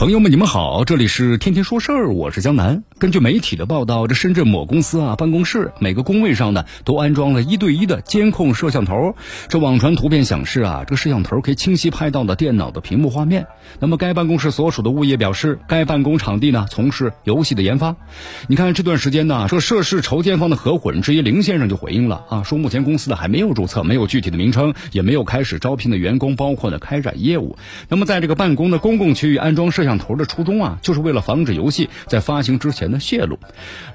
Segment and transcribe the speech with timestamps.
[0.00, 2.82] 朋友们，你们好，这里是天天说事儿，我是江南。
[2.98, 9.14] 根据媒体的报道，这深圳某公司啊，办公室每个工位上呢都安装了一对一的监控摄像头。
[9.48, 13.46] 这网传图片显示啊，这个摄像头可以清晰拍到的电脑的屏幕画面。
[13.78, 17.94] 那么该办公室所属的物业表示，该办公场地呢从事游戏的研发。
[18.48, 27.58] 你看这段时间呢，这涉事筹建方的合伙人之一林先生就回应了啊，说目前公司呢还没有注册，没有具体的名称，也没有开始招聘的员工，包括呢开展业务。
[27.90, 29.89] 那么在这个办公的公共区域安装摄像。
[29.90, 33.36] 摄像头的初衷啊，就是为了防止游戏在发行之前的泄露。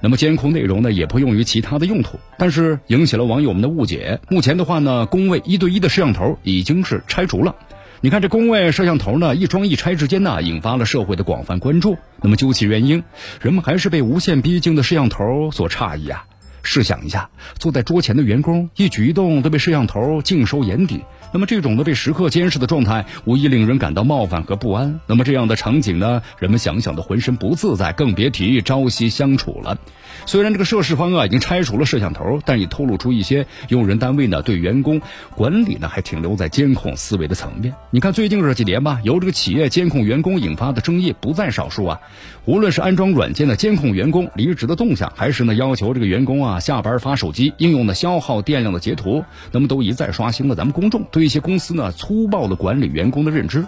[0.02, 2.20] 那么监控内容呢，也不用于其他的用途。
[2.38, 4.20] 但是引起了网友们的误解。
[4.28, 7.56] 目前的话呢，工位一对一的摄像头已经是拆除了。
[8.02, 11.96] 你看这工位摄像头呢，一装一拆之间呢，引发了社会的广泛关注。
[12.22, 13.02] 那么究其原因，
[13.40, 16.26] 人们还是被无限逼近的摄像头所诧异啊。
[16.66, 21.02] 试想一下，坐在桌前的员工一举一动都被摄像头尽收眼底。
[21.32, 25.00] 那么这种的被时刻监视的状态，无疑令人感到冒犯和不安。
[25.06, 29.78] 那么这样的场景呢，人们想想都浑身不自在，更别提朝夕相处了。
[30.26, 35.02] 虽然这个涉事方啊已经拆除了摄像头，但也透露出一些用人单位呢对员工
[35.36, 37.74] 管理呢还停留在监控思维的层面。
[37.92, 42.00] 你看最近这几年吧，由这个企业监控员工引发的争议不在少数啊。
[42.46, 51.26] 无论是安装软件的监控员工离职的动向，还是呢要求这个员工啊下班发手机应用的消耗电量的截图，那么都一再刷新了咱们公众对。
[51.26, 53.66] 一些公司呢，粗暴的管理员工的认知。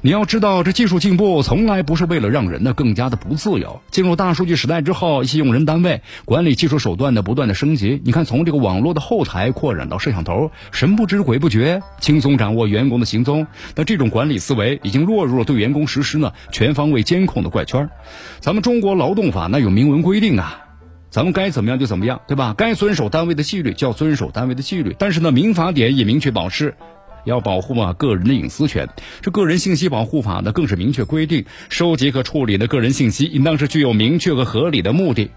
[0.00, 3.80] 你要知道，这技术进步从来不是为了让人呢更加的不自由。
[3.90, 8.00] 进入大数据时代之后，一些用人单位管理技术手段的不断的升级。
[8.04, 13.44] 你看，从这个网络的后台扩展到摄像头，神不知鬼不觉，轻松掌握员工的行踪。
[13.74, 17.90] 那这种管理思维已经落入了对员工实施呢全方位监控的怪圈。
[18.38, 20.69] 咱们中国劳动法那有明文规定啊。
[21.10, 22.54] 咱们该怎么样就怎么样，对吧？
[22.56, 24.94] 该遵守单位的纪律就要遵守单位的纪律。
[24.96, 26.76] 但是呢，民法典也明确表示，
[27.24, 28.88] 要保护嘛个人的隐私权。
[29.20, 35.30] 这个人信息保护法呢，更是明确规定，收集和处理的个人信息应当是具有明确和合理的目的，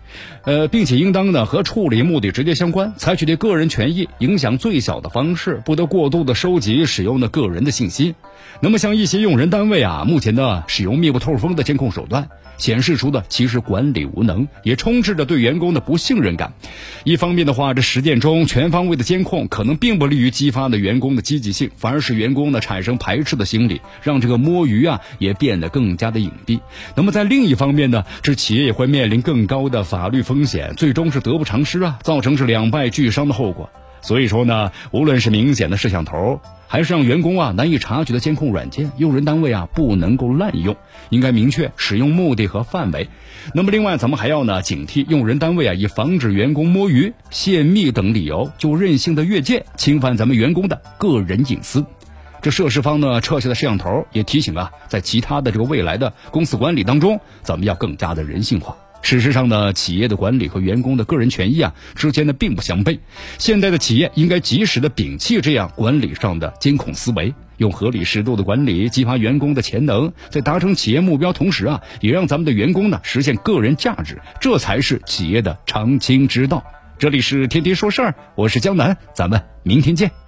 [0.43, 8.15] 呃，并且应当呢和处理目的直接相关，采取对个人权益影响最小的方式，不得过度的收集使用的个人的信息。
[8.61, 12.29] 那么像一些用人单位啊，目前呢使用密不透风的监控手段。
[12.55, 16.53] 显示出的其实管理无能，也充斥着对员工的不信任感。
[17.03, 26.59] 一方面的话，这实践中全方位的监控可能并不利于激发的员工的积极性，反而使员工呢产生排斥的心理，让这个摸鱼啊也变得更加的隐蔽。
[26.95, 33.69] 那么在另一方面呢，这企业也会面临更高的法律风险，最终是得不偿失啊，造成是两败俱伤的后果。
[34.01, 36.41] 所以说呢，无论是明显的摄像头，
[36.73, 40.75] 还是让员工啊难以察觉的监控软件，用人单位啊不能够滥用，
[41.11, 43.09] 应该明确使用目的和范围。
[43.53, 51.85] 那么另外，咱们还要呢警惕用人单位啊以防止员工摸鱼、泄密等理由就任性的越界，侵犯咱们员工的个人隐私。
[52.41, 58.75] 这涉事方呢撤下的摄像头，也提醒啊，在其他的这个未来的公司管理当中，咱们要更加的人性化。
[59.03, 62.97] 事实上呢，企业的管理和员工的个人权益啊之间呢并不相悖。
[63.37, 76.63] 现代的企业应该及时的摒弃这样管理上的监控思维，用合理适度的管理激发员工的潜能，在达成企业目标同时啊，也让咱们的员工呢实现个人价值，这才是企业的长青之道。
[76.97, 80.22] 这里是天天说事儿，我是江南，咱们明天见。